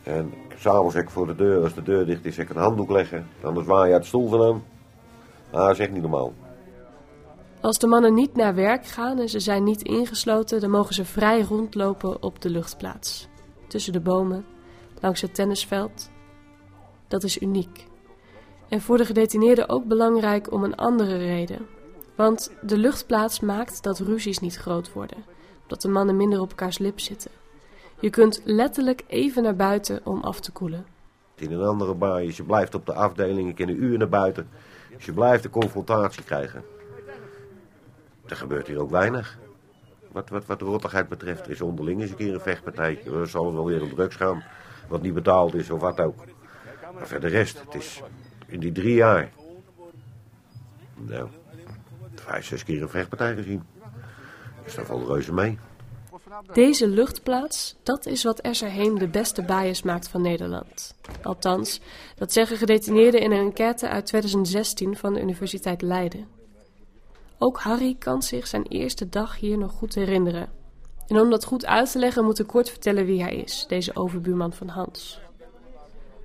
En 0.02 0.32
s'avonds 0.56 0.94
ik 0.94 1.10
voor 1.10 1.26
de 1.26 1.34
deur, 1.34 1.62
als 1.62 1.74
de 1.74 1.82
deur 1.82 2.06
dicht 2.06 2.24
is, 2.24 2.38
ik 2.38 2.50
een 2.50 2.56
handdoek 2.56 2.90
leggen. 2.90 3.26
Anders 3.42 3.66
waai 3.66 3.86
je 3.86 3.92
uit 3.92 4.02
de 4.02 4.08
stoel 4.08 4.28
vandaan. 4.28 4.64
Ah, 5.50 5.60
dat 5.60 5.70
is 5.70 5.78
echt 5.78 5.92
niet 5.92 6.02
normaal. 6.02 6.32
Als 7.60 7.78
de 7.78 7.86
mannen 7.86 8.14
niet 8.14 8.36
naar 8.36 8.54
werk 8.54 8.86
gaan 8.86 9.18
en 9.18 9.28
ze 9.28 9.40
zijn 9.40 9.64
niet 9.64 9.82
ingesloten, 9.82 10.60
dan 10.60 10.70
mogen 10.70 10.94
ze 10.94 11.04
vrij 11.04 11.40
rondlopen 11.40 12.22
op 12.22 12.42
de 12.42 12.50
luchtplaats. 12.50 13.28
Tussen 13.68 13.92
de 13.92 14.00
bomen, 14.00 14.44
langs 15.00 15.20
het 15.20 15.34
tennisveld. 15.34 16.10
Dat 17.08 17.22
is 17.22 17.40
uniek. 17.40 17.86
En 18.68 18.80
voor 18.80 18.96
de 18.96 19.04
gedetineerden 19.04 19.68
ook 19.68 19.84
belangrijk 19.84 20.52
om 20.52 20.64
een 20.64 20.76
andere 20.76 21.16
reden. 21.16 21.66
Want 22.16 22.52
de 22.62 22.78
luchtplaats 22.78 23.40
maakt 23.40 23.82
dat 23.82 23.98
ruzies 23.98 24.38
niet 24.38 24.56
groot 24.56 24.92
worden, 24.92 25.24
omdat 25.62 25.80
de 25.80 25.88
mannen 25.88 26.16
minder 26.16 26.40
op 26.40 26.48
elkaars 26.48 26.78
lip 26.78 27.00
zitten. 27.00 27.30
Je 28.04 28.10
kunt 28.10 28.40
letterlijk 28.44 29.04
even 29.06 29.42
naar 29.42 29.56
buiten 29.56 30.00
om 30.06 30.20
af 30.20 30.40
te 30.40 30.52
koelen. 30.52 30.86
In 31.34 31.52
een 31.52 31.62
andere 31.62 31.94
baai, 31.94 32.32
je 32.34 32.42
blijft 32.42 32.74
op 32.74 32.86
de 32.86 32.92
afdeling, 32.92 33.48
je 33.48 33.54
kan 33.54 33.68
een 33.68 33.82
uur 33.82 33.98
naar 33.98 34.08
buiten. 34.08 34.48
Dus 34.96 35.04
je 35.04 35.12
blijft 35.12 35.42
de 35.42 35.50
confrontatie 35.50 36.22
krijgen. 36.22 36.64
Er 38.26 38.36
gebeurt 38.36 38.66
hier 38.66 38.80
ook 38.80 38.90
weinig. 38.90 39.38
Wat, 40.12 40.28
wat, 40.28 40.46
wat 40.46 40.58
de 40.58 40.64
rottigheid 40.64 41.08
betreft, 41.08 41.48
is 41.48 41.60
onderling 41.60 42.00
eens 42.00 42.10
een 42.10 42.16
keer 42.16 42.34
een 42.34 42.40
vechtpartij. 42.40 43.02
Er 43.06 43.28
zal 43.28 43.54
wel 43.54 43.64
weer 43.64 43.82
om 43.82 43.94
drugs 43.94 44.16
gaan, 44.16 44.44
wat 44.88 45.02
niet 45.02 45.14
betaald 45.14 45.54
is 45.54 45.70
of 45.70 45.80
wat 45.80 46.00
ook. 46.00 46.16
Maar 46.94 47.06
voor 47.06 47.20
de 47.20 47.28
rest, 47.28 47.60
het 47.60 47.74
is 47.74 48.02
in 48.46 48.60
die 48.60 48.72
drie 48.72 48.94
jaar. 48.94 49.32
Nou, 50.94 51.28
vijf, 52.14 52.44
zes 52.44 52.64
keer 52.64 52.82
een 52.82 52.88
vechtpartij 52.88 53.34
gezien. 53.34 53.62
Dus 54.64 54.74
daar 54.74 54.86
valt 54.86 55.08
reuze 55.08 55.32
mee. 55.32 55.58
Deze 56.52 56.88
luchtplaats, 56.88 57.76
dat 57.82 58.06
is 58.06 58.22
wat 58.22 58.40
Esserheem 58.40 58.98
de 58.98 59.08
beste 59.08 59.42
bias 59.42 59.82
maakt 59.82 60.08
van 60.08 60.22
Nederland. 60.22 60.94
Althans, 61.22 61.80
dat 62.16 62.32
zeggen 62.32 62.56
gedetineerden 62.56 63.20
in 63.20 63.32
een 63.32 63.46
enquête 63.46 63.88
uit 63.88 64.06
2016 64.06 64.96
van 64.96 65.14
de 65.14 65.20
Universiteit 65.20 65.82
Leiden. 65.82 66.26
Ook 67.38 67.58
Harry 67.58 67.96
kan 67.98 68.22
zich 68.22 68.46
zijn 68.46 68.66
eerste 68.66 69.08
dag 69.08 69.36
hier 69.36 69.58
nog 69.58 69.72
goed 69.72 69.94
herinneren. 69.94 70.48
En 71.06 71.20
om 71.20 71.30
dat 71.30 71.44
goed 71.44 71.66
uit 71.66 71.92
te 71.92 71.98
leggen 71.98 72.24
moet 72.24 72.38
ik 72.38 72.46
kort 72.46 72.70
vertellen 72.70 73.06
wie 73.06 73.22
hij 73.22 73.36
is, 73.36 73.64
deze 73.68 73.96
overbuurman 73.96 74.52
van 74.52 74.68
Hans. 74.68 75.20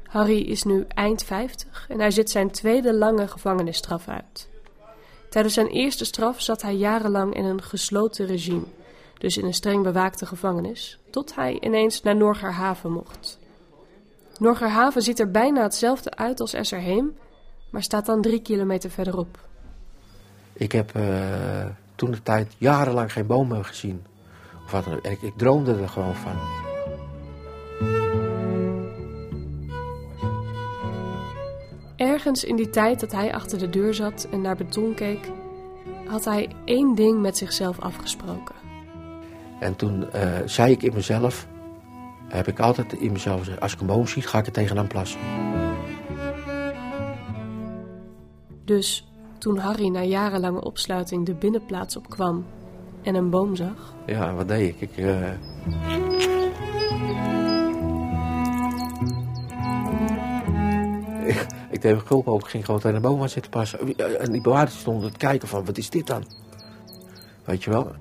Harry 0.04 0.40
is 0.40 0.64
nu 0.64 0.86
eind 0.88 1.24
50 1.24 1.86
en 1.90 2.00
hij 2.00 2.12
zit 2.12 2.30
zijn 2.30 2.52
tweede 2.52 2.94
lange 2.94 3.28
gevangenisstraf 3.28 4.08
uit. 4.08 4.50
Tijdens 5.30 5.54
zijn 5.54 5.68
eerste 5.68 6.06
straf 6.06 6.42
zat 6.42 6.62
hij 6.62 6.76
jarenlang 6.76 7.36
in 7.36 7.46
een 7.46 7.64
gesloten 7.64 8.26
regime, 8.26 8.66
dus 9.20 9.38
in 9.38 9.46
een 9.46 9.54
streng 9.54 9.84
bewaakte 9.84 10.26
gevangenis, 10.26 11.00
tot 11.10 11.36
hij 11.36 11.58
ineens 11.60 12.02
naar 12.02 12.16
Norgerhaven 12.16 12.92
mocht. 12.92 13.40
Norgerhaven 14.38 15.02
ziet 15.02 15.20
er 15.20 15.32
bijna 15.32 15.62
hetzelfde 15.62 16.16
uit 16.16 16.40
als 16.40 16.54
Esserheem, 16.54 17.18
maar 17.70 17.84
staat 17.84 18.06
dan 18.06 18.22
drie 18.22 18.42
kilometer 18.42 18.90
verderop. 18.90 19.40
Ik 20.54 20.72
heb 20.72 20.98
uh, 20.98 21.66
toen 21.96 22.12
de 22.12 22.24
tijd 22.24 22.56
jarenlang 22.58 23.14
geen 23.14 23.28
bomen 23.28 23.66
gezien. 23.66 24.04
Of 24.66 24.72
wat 24.72 24.86
ik, 25.02 25.22
ik 25.22 25.34
droomde 25.38 25.76
er 25.76 25.90
gewoon 25.90 26.16
van. 26.16 26.36
Ergens 31.96 32.44
in 32.44 32.56
die 32.56 32.70
tijd 32.70 33.00
dat 33.00 33.12
hij 33.12 33.34
achter 33.34 33.58
de 33.58 33.70
deur 33.70 33.94
zat 33.94 34.28
en 34.32 34.42
naar 34.42 34.56
beton 34.56 34.94
keek, 34.94 35.32
had 36.06 36.26
hij 36.26 36.56
één 36.66 36.96
ding 36.96 37.22
met 37.22 37.38
zichzelf 37.38 37.80
afgesproken. 37.80 38.59
En 39.60 39.76
toen 39.76 40.06
uh, 40.16 40.38
zei 40.46 40.72
ik 40.72 40.84
in 40.84 40.94
mezelf, 40.94 41.48
heb 42.28 42.48
ik 42.48 42.60
altijd 42.60 42.94
in 42.94 43.12
mezelf 43.12 43.40
gezegd, 43.40 43.60
als 43.60 43.74
ik 43.74 43.80
een 43.80 43.88
boom 43.88 44.08
zie, 44.08 44.22
ga 44.22 44.40
ik 44.40 44.46
er 44.46 44.52
tegenaan 44.52 44.88
plassen. 44.88 45.20
Dus 48.66 49.08
toen 49.38 49.58
Harry 49.58 49.88
na 49.88 50.04
jarenlange 50.04 50.64
opsluiting 50.64 51.26
de 51.26 51.34
binnenplaats 51.34 51.96
opkwam 51.96 52.46
en 53.02 53.16
een 53.16 53.30
boom 53.30 53.56
zag. 53.56 53.94
Ja, 54.06 54.34
wat 54.34 54.48
deed 54.48 54.70
ik? 54.70 54.82
Ik, 54.82 54.98
uh... 54.98 55.32
ik, 61.72 61.82
deed 61.82 61.92
mijn 61.92 62.08
gulp 62.08 62.28
open, 62.28 62.46
ik 62.46 62.52
ging 62.52 62.66
gewoon 62.66 62.80
tegen 62.80 63.02
de 63.02 63.08
boom 63.08 63.22
aan 63.22 63.30
zitten 63.30 63.52
passen. 63.52 63.98
En 64.20 64.32
die 64.32 64.42
bewaarders 64.42 64.80
stonden 64.80 65.12
te 65.12 65.18
kijken 65.18 65.48
van, 65.48 65.66
wat 65.66 65.78
is 65.78 65.90
dit 65.90 66.08
dan? 66.08 66.24
Weet 67.46 67.64
je 67.64 67.70
wel? 67.70 67.92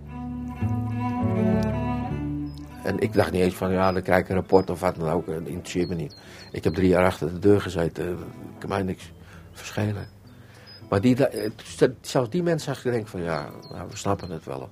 En 2.88 2.98
ik 2.98 3.12
dacht 3.12 3.32
niet 3.32 3.42
eens 3.42 3.54
van, 3.54 3.70
ja, 3.70 3.92
dan 3.92 4.02
krijg 4.02 4.20
ik 4.20 4.28
een 4.28 4.34
rapport 4.34 4.70
of 4.70 4.80
wat 4.80 4.96
dan 4.96 5.08
ook. 5.08 5.26
Dat 5.26 5.40
interesseert 5.44 5.88
me 5.88 5.94
niet. 5.94 6.16
Ik 6.52 6.64
heb 6.64 6.74
drie 6.74 6.88
jaar 6.88 7.04
achter 7.04 7.32
de 7.32 7.38
deur 7.38 7.60
gezeten. 7.60 8.10
Ik 8.12 8.18
kan 8.58 8.68
mij 8.68 8.82
niks 8.82 9.12
verschelen. 9.52 10.08
Maar 10.88 11.00
die, 11.00 11.16
zelfs 12.00 12.30
die 12.30 12.42
mensen 12.42 12.74
zag 12.74 12.94
ik 12.94 13.06
van, 13.06 13.22
ja, 13.22 13.48
nou, 13.70 13.88
we 13.88 13.96
snappen 13.96 14.30
het 14.30 14.44
wel. 14.44 14.70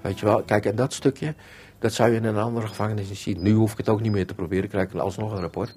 Weet 0.00 0.18
je 0.18 0.26
wel, 0.26 0.42
kijk, 0.42 0.66
en 0.66 0.76
dat 0.76 0.92
stukje, 0.92 1.34
dat 1.78 1.92
zou 1.92 2.10
je 2.10 2.16
in 2.16 2.24
een 2.24 2.36
andere 2.36 2.66
gevangenis 2.66 3.22
zien. 3.22 3.42
Nu 3.42 3.52
hoef 3.52 3.72
ik 3.72 3.78
het 3.78 3.88
ook 3.88 4.00
niet 4.00 4.12
meer 4.12 4.26
te 4.26 4.34
proberen, 4.34 4.64
ik 4.64 4.70
krijg 4.70 4.94
alsnog 4.94 5.32
een 5.32 5.40
rapport. 5.40 5.74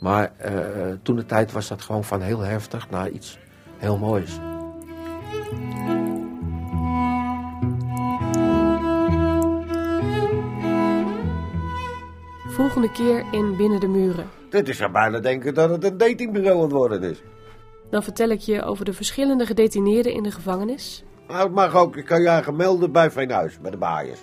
Maar 0.00 0.32
uh, 0.44 0.94
toen 1.02 1.16
de 1.16 1.26
tijd 1.26 1.52
was 1.52 1.68
dat 1.68 1.82
gewoon 1.82 2.04
van 2.04 2.20
heel 2.20 2.40
heftig 2.40 2.90
naar 2.90 3.08
iets 3.08 3.38
heel 3.78 3.98
moois. 3.98 4.38
Volgende 12.60 12.90
keer 12.90 13.24
in 13.30 13.56
Binnen 13.56 13.80
de 13.80 13.88
Muren. 13.88 14.28
Dit 14.50 14.68
is 14.68 14.80
er 14.80 14.90
bijna 14.90 15.18
denken 15.18 15.54
dat 15.54 15.70
het 15.70 15.84
een 15.84 15.96
datingbureau 15.96 16.56
aan 16.56 16.62
het 16.62 16.72
worden 16.72 17.02
is. 17.02 17.22
Dan 17.90 18.02
vertel 18.02 18.28
ik 18.28 18.40
je 18.40 18.62
over 18.62 18.84
de 18.84 18.92
verschillende 18.92 19.46
gedetineerden 19.46 20.12
in 20.12 20.22
de 20.22 20.30
gevangenis. 20.30 21.04
Nou, 21.28 21.42
het 21.42 21.52
mag 21.52 21.74
ook. 21.74 21.96
Ik 21.96 22.04
kan 22.04 22.22
je 22.22 22.28
aangemelden 22.28 22.92
bij 22.92 23.10
Veenhuis, 23.10 23.60
bij 23.60 23.70
de 23.70 23.76
baaiers. 23.76 24.20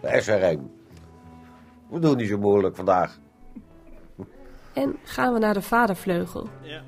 De 0.00 0.20
SRM. 0.20 0.70
We 1.90 1.98
doen 1.98 2.16
niet 2.16 2.28
zo 2.28 2.38
moeilijk 2.38 2.76
vandaag. 2.76 3.18
En 4.72 4.96
gaan 5.02 5.32
we 5.32 5.38
naar 5.38 5.54
de 5.54 5.62
vadervleugel. 5.62 6.48
Ja. 6.62 6.82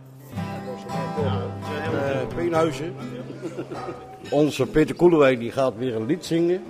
Uh, 1.92 2.21
Veenhuizen. 2.37 2.95
Onze 4.30 4.66
Peter 4.66 4.97
Koelewijn 4.97 5.38
die 5.38 5.52
gaat 5.52 5.76
weer 5.76 5.97
een 5.97 6.07
lied 6.07 6.25
zingen 6.25 6.62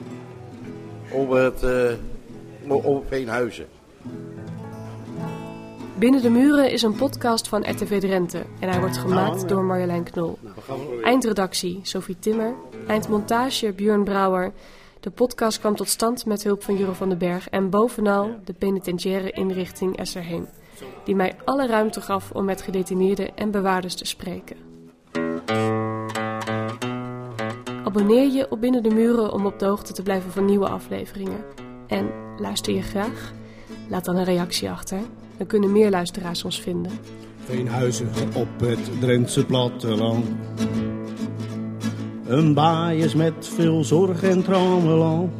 over, 1.12 1.42
het, 1.42 1.62
uh, 1.62 2.84
over 2.86 3.06
Veenhuizen. 3.08 3.66
Binnen 6.00 6.22
de 6.22 6.30
Muren 6.30 6.70
is 6.70 6.82
een 6.82 6.94
podcast 6.94 7.48
van 7.48 7.70
RTV 7.70 8.00
Drenthe 8.00 8.42
en 8.60 8.68
hij 8.68 8.80
wordt 8.80 8.98
gemaakt 8.98 9.48
door 9.48 9.64
Marjolein 9.64 10.02
Knol. 10.02 10.38
Eindredactie 11.02 11.80
Sophie 11.82 12.18
Timmer, 12.18 12.54
eindmontage 12.86 13.72
Björn 13.72 14.04
Brouwer. 14.04 14.52
De 15.00 15.10
podcast 15.10 15.58
kwam 15.58 15.76
tot 15.76 15.88
stand 15.88 16.26
met 16.26 16.42
hulp 16.42 16.62
van 16.62 16.76
Juro 16.76 16.92
van 16.92 17.08
den 17.08 17.18
Berg 17.18 17.48
en 17.48 17.70
bovenal 17.70 18.30
de 18.44 18.52
penitentiaire 18.52 19.30
inrichting 19.30 19.96
Esserheen, 19.96 20.48
die 21.04 21.14
mij 21.14 21.36
alle 21.44 21.66
ruimte 21.66 22.00
gaf 22.00 22.30
om 22.30 22.44
met 22.44 22.62
gedetineerden 22.62 23.36
en 23.36 23.50
bewaarders 23.50 23.94
te 23.94 24.04
spreken. 24.04 24.56
Abonneer 27.84 28.30
je 28.30 28.46
op 28.50 28.60
Binnen 28.60 28.82
de 28.82 28.94
Muren 28.94 29.32
om 29.32 29.46
op 29.46 29.58
de 29.58 29.66
hoogte 29.66 29.92
te 29.92 30.02
blijven 30.02 30.30
van 30.30 30.44
nieuwe 30.44 30.68
afleveringen. 30.68 31.44
En 31.86 32.10
luister 32.38 32.74
je 32.74 32.82
graag? 32.82 33.38
Laat 33.90 34.04
dan 34.04 34.16
een 34.16 34.24
reactie 34.24 34.70
achter. 34.70 34.98
Dan 35.36 35.46
kunnen 35.46 35.72
meer 35.72 35.90
luisteraars 35.90 36.44
ons 36.44 36.60
vinden. 36.60 36.92
Veenhuizen 37.44 38.08
op 38.34 38.48
het 38.60 39.00
Drentse 39.00 39.44
platteland. 39.46 40.26
Een 42.26 42.54
baaiers 42.54 43.14
met 43.14 43.48
veel 43.54 43.84
zorg 43.84 44.22
en 44.22 44.42
trammeland. 44.42 45.32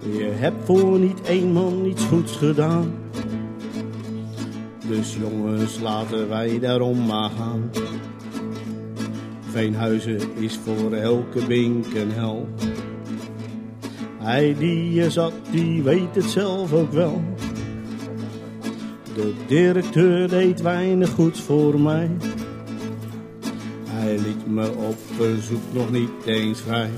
Je 0.00 0.30
hebt 0.34 0.64
voor 0.64 0.98
niet 0.98 1.20
één 1.20 1.52
man 1.52 1.84
iets 1.84 2.04
goeds 2.04 2.36
gedaan. 2.36 2.94
Dus 4.88 5.16
jongens, 5.16 5.80
laten 5.80 6.28
wij 6.28 6.58
daarom 6.58 7.06
maar 7.06 7.30
gaan. 7.30 7.70
Veenhuizen 9.40 10.20
is 10.36 10.58
voor 10.64 10.92
elke 10.92 11.46
bink 11.46 11.86
een 11.94 12.10
hel. 12.10 12.48
Hij 14.28 14.54
die 14.58 14.92
je 14.92 15.10
zat, 15.10 15.32
die 15.50 15.82
weet 15.82 16.14
het 16.14 16.24
zelf 16.24 16.72
ook 16.72 16.92
wel. 16.92 17.22
De 19.14 19.32
directeur 19.46 20.28
deed 20.28 20.60
weinig 20.60 21.10
goed 21.10 21.40
voor 21.40 21.80
mij. 21.80 22.10
Hij 23.88 24.18
liet 24.18 24.46
me 24.46 24.70
op 24.70 24.96
verzoek 25.16 25.62
nog 25.72 25.90
niet 25.90 26.10
eens 26.24 26.60
vrij. 26.60 26.90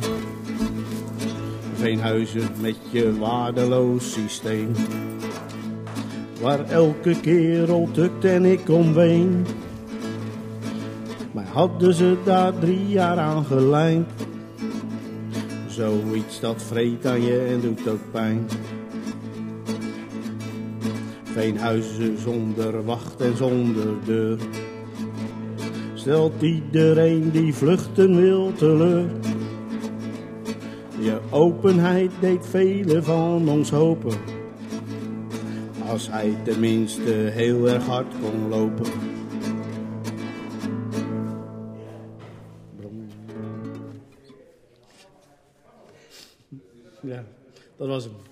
Veenhuizen 1.75 2.49
met 2.61 2.77
je 2.91 3.19
waardeloos 3.19 4.13
systeem. 4.13 4.73
Waar 6.41 6.65
elke 6.69 7.21
kerel 7.21 7.89
tukt 7.93 8.25
en 8.25 8.45
ik 8.45 8.69
omween. 8.69 9.47
Maar 11.33 11.47
hadden 11.53 11.95
ze 11.95 12.17
daar 12.25 12.59
drie 12.59 12.89
jaar 12.89 13.19
aan 13.19 13.45
gelijnd. 13.45 14.20
Zoiets 15.81 16.41
dat 16.41 16.63
vreet 16.63 17.07
aan 17.07 17.23
je 17.23 17.39
en 17.39 17.61
doet 17.61 17.89
ook 17.89 18.11
pijn. 18.11 18.49
Veenhuizen 21.23 22.19
zonder 22.19 22.85
wacht 22.85 23.21
en 23.21 23.37
zonder 23.37 23.87
deur. 24.05 24.39
Stelt 25.95 26.43
iedereen 26.43 27.31
die 27.31 27.55
vluchten 27.55 28.17
wil 28.17 28.53
teleur. 28.53 29.11
Je 30.99 31.19
openheid 31.31 32.11
deed 32.21 32.47
velen 32.47 33.05
van 33.05 33.49
ons 33.49 33.71
hopen. 33.71 34.15
Als 35.89 36.11
hij 36.11 36.37
tenminste 36.43 37.13
heel 37.13 37.69
erg 37.69 37.87
hard 37.87 38.15
kon 38.23 38.49
lopen. 38.49 39.10
Ja, 47.80 47.86
dat 47.86 47.95
was 47.95 48.04
hem. 48.04 48.29